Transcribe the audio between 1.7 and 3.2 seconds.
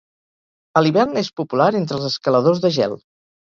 entre els escaladors de gel.